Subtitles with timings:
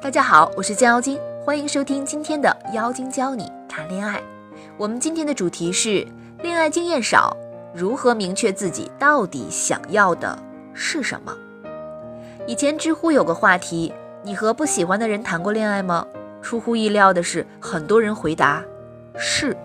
[0.00, 4.22] 大家好，我是江妖精，欢迎收听今天的妖精教你谈恋爱。
[4.76, 6.06] 我们今天的主题是
[6.40, 7.36] 恋爱经验少，
[7.74, 10.38] 如何明确自己到底想要的
[10.72, 11.36] 是什么？
[12.46, 13.92] 以前知乎有个话题，
[14.22, 16.06] 你和不喜欢的人谈过恋爱吗？
[16.40, 18.62] 出乎意料的是，很多人回答
[19.16, 19.56] 是，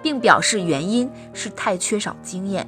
[0.00, 2.66] 并表示原因是太缺少经验。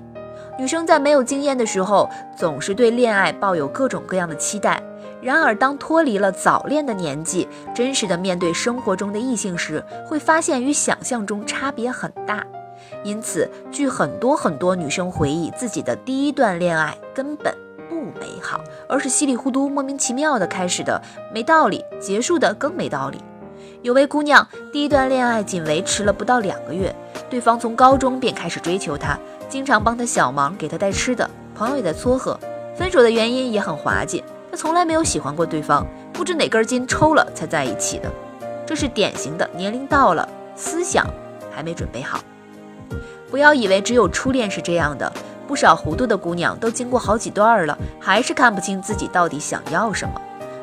[0.59, 2.06] 女生在没有经验的时候，
[2.36, 4.82] 总是对恋爱抱有各种各样的期待。
[5.25, 12.44] 然而，当脱离了早恋的年纪，真实的面对生活中的异性时，会发现与想象中差别很大。
[13.03, 17.57] 因此，据很多很多女生回忆，自己的第一段恋爱根本
[17.89, 21.00] 不美好，而是稀里糊涂、莫名其妙的开始的，
[21.32, 23.18] 没道理；结束的更没道理。
[23.81, 26.95] 有位姑娘，第一段恋爱仅维持了不到两个月，
[27.31, 32.39] 对方从高中便开始追求她，经常帮她小忙，给她带吃的，朋友也在撮合。
[32.77, 34.22] 分手的原因也很滑稽。
[34.55, 38.08] 他从来没有喜欢过对方，不知哪根筋抽了才在一起的。
[38.64, 41.05] 这是典型的年龄到了，思想
[41.51, 42.20] 还没准备好。
[43.28, 45.12] 不要以为只有初恋是这样的，
[45.48, 50.15] 不少糊涂的姑娘都经过好几段了，还是看不清自己到底想要什么。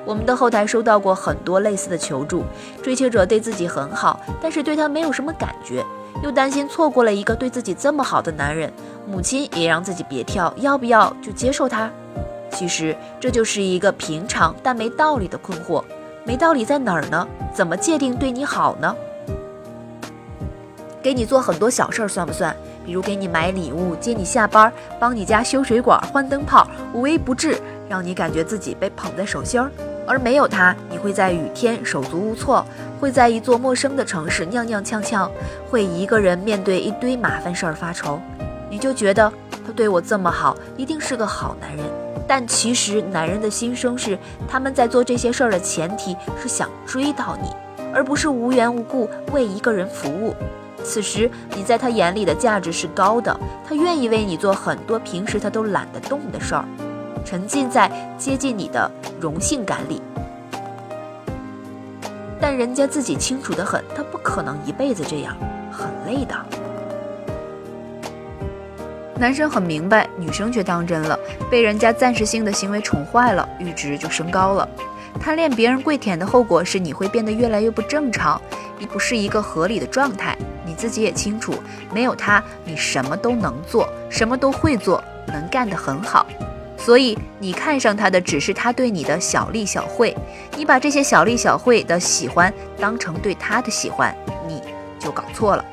[0.05, 2.45] 我们的后台收到过很多类似的求助，
[2.81, 5.83] 追求者对自己很好，但是对他没有什么感觉，
[6.23, 8.71] 又担心错过了一个对自己这么好的男人。
[9.05, 11.91] 母亲也让自己别跳，要不要就接受他？
[12.51, 15.83] 其实这就是一个平常但没道理的困惑，
[16.23, 17.27] 没道理在哪儿呢？
[17.53, 18.95] 怎么界定对你好呢？
[21.01, 22.55] 给你做很多小事儿算不算？
[22.85, 29.71] 比如给你买礼物、接你下班、帮你家修水管、换灯泡，无微不至，让你感觉自己被捧在手心儿。
[30.07, 32.65] 而没有他，你会在雨天手足无措，
[32.99, 35.29] 会在一座陌生的城市踉踉跄跄，
[35.69, 38.19] 会一个人面对一堆麻烦事儿发愁。
[38.69, 39.31] 你就觉得
[39.71, 41.85] 对我这么好，一定是个好男人。
[42.27, 47.49] 但其实，男人的心声是，他们在做这些事儿的前提是想追到你，
[47.93, 50.33] 而不是无缘无故为一个人服务。
[50.83, 56.65] 此时，你在他眼里的价值是高的，他愿意为你做很多平时他都懒得动的事儿，
[57.25, 58.89] 沉浸在接近你的
[59.19, 60.01] 荣幸感里。
[62.39, 65.35] 但人家自己清楚的很，他不可能一辈子这样，
[65.71, 66.35] 很累的。
[69.21, 71.15] 男生很明白，女生却当真了，
[71.47, 74.67] 被人家暂时性的行为宠坏了，阈值就升高了。
[75.19, 78.41] 贪恋别人跪舔的后果是你会变得越来越不正常，
[78.79, 80.35] 你不是一个合理的状态。
[80.65, 81.53] 你自己也清楚，
[81.93, 86.25] 没有他，你什么都能做，什么都会做，能干得很好。
[86.75, 90.17] 所以你看上他的只是他对你的小利小惠，
[90.57, 94.15] 你把这些小利小惠的喜欢当成对他的喜欢，
[94.47, 94.63] 你
[94.97, 95.63] 就搞错了。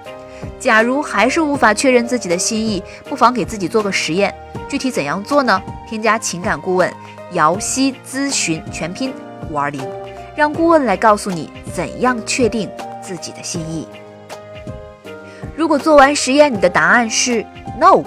[0.58, 4.34] 假如还是无法确认自己的心意，不妨给自己做个实验。
[4.68, 5.62] 具体怎样做呢？
[5.88, 6.92] 添加情感顾问
[7.32, 9.12] 姚希咨询全拼
[9.50, 9.80] 五二零，
[10.36, 12.68] 让顾问来告诉你怎样确定
[13.02, 13.88] 自己的心意。
[15.56, 17.44] 如果做完实验你的答案是
[17.80, 18.02] no，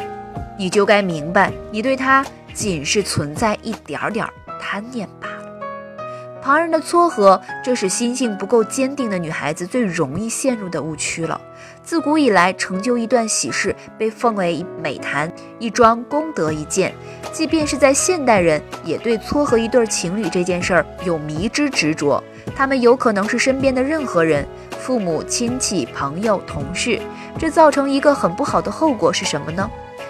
[0.58, 4.26] 你就该明白你对他仅是存在一点点
[4.62, 5.28] 贪念吧。
[6.42, 11.40] 旁人的撮合，这是心性不够坚定的女孩子最容易陷入的误区了。
[11.84, 16.96] 自古以来，成就一段喜事被奉为美谈，一桩功德一件。
[17.32, 22.22] 即便是在现代人，也对撮合一对情侣这件事儿有迷之执着。
[22.56, 24.48] 他们有可能是身边的任何人，
[24.80, 27.00] 父母亲戚、朋友、同事。
[27.38, 29.70] 这造成一个很不好的后果是什么呢？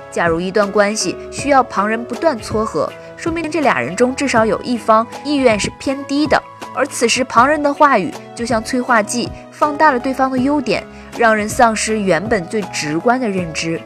[0.09, 2.91] 假如一段关系需要旁人不断撮合，
[3.22, 6.42] 说明这俩人中至少有一方意愿是偏低的。
[6.74, 10.84] 而此时旁人的话语就像催化剂，放大了对方的优点。
[11.20, 13.80] 让人丧失原本最直观的认知，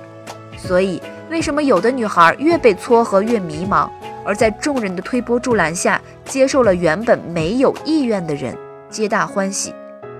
[0.55, 3.89] 所以为什么有的女孩越被撮合越迷茫，
[4.23, 8.55] 而在众人的推波助澜下接受了原本没有意愿的人，
[8.89, 9.73] 皆大欢喜，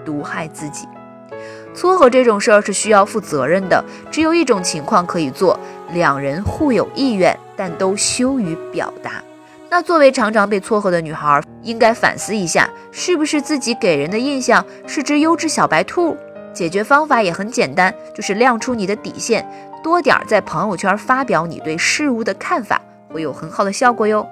[0.03, 0.87] 毒害自己？
[1.75, 5.57] 撮合这种事儿是需要负责任的，只有一种情况可以做：
[5.93, 9.23] 两人互有意愿，但都羞于表达。
[9.69, 16.15] 那作为常常被撮合的女孩，应该反思一下，是不是自己给人的印象是只优质小白兔？
[16.53, 19.45] 解决方法也很简单，就是亮出你的底线，
[19.83, 24.25] 多点儿在朋友圈发表你对事物的看法，会有很好的效果哟。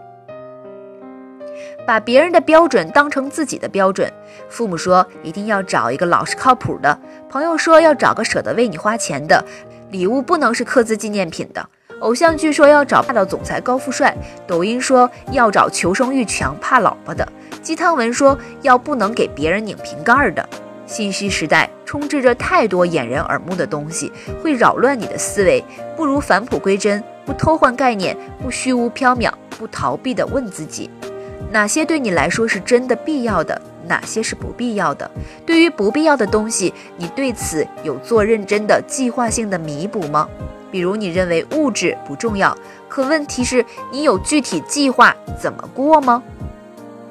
[1.85, 4.09] 把别人的标准当成自己的标准，
[4.47, 6.97] 父母说一定要找一个老实靠谱的，
[7.29, 9.43] 朋友说要找个舍得为你花钱的，
[9.93, 11.63] 礼物不能是刻字纪念品的，
[11.99, 14.17] 偶像剧说要找霸道总裁高富帅，
[14.47, 17.23] 抖音说要找求生欲强怕老婆的，
[17.61, 20.49] 鸡汤文说要不能给别人拧瓶盖的。
[20.87, 24.11] 信息时代充斥着太多掩人耳目的东西，
[24.41, 25.63] 会扰乱你的思维。
[25.95, 30.89] 不如返璞归真，不偷换概念，不虚无缥缈，不逃避地问自己：
[31.51, 35.09] 哪些对你来说是真的必要的，哪些是不必要的。
[35.45, 40.27] 对于不必要的东西，你对此有做认真的计划性的弥补吗？
[40.71, 42.57] 比如你认为物质不重要，
[42.89, 46.23] 可问题是，你有具体计划怎么过吗？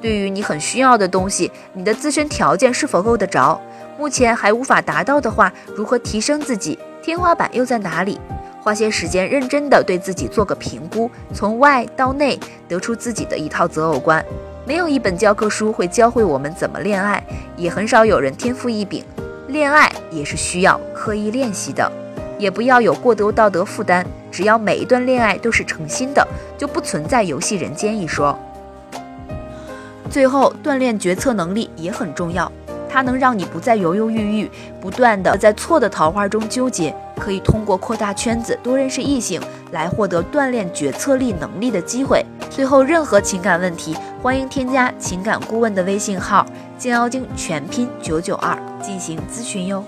[0.01, 3.61] 对于你很需要的东西，你的自身条件是否够得着？
[3.97, 6.77] 目前还无法达到的话，如何提升自己？
[7.01, 8.19] 天花板又在哪里？
[8.63, 14.23] 花些时间认真的对自己做个评估，从外到内得出自己的一套择偶观。
[14.65, 17.21] 没有一本教科书会教会我们怎么恋爱，
[17.57, 19.03] 也很少有人天赋异禀。
[19.49, 21.91] 恋爱也是需要刻意练习的。
[22.39, 26.25] 也不要有过多道德负担，只要每一段恋爱都是诚心的，
[26.57, 28.37] 就不存在游戏人间一说。
[30.09, 32.49] 最后，锻炼决策能力也很重要，
[32.89, 36.93] 它能让你不再犹犹豫豫，不断的在错的桃花中纠结，
[37.23, 39.41] 可以通过扩大圈子、多认识异性
[39.71, 42.21] 来获得锻炼决策力能力的机会。
[42.49, 46.45] 最后，任何情感问题，欢迎添加情感顾问的微信号
[46.77, 49.81] “金妖精”全拼九九二进行咨询哟。